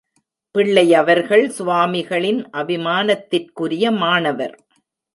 [0.55, 4.55] பிள்ளையவர்கள் சுவாமிகளின் அபிமானத்திற்குரிய மாணவர்.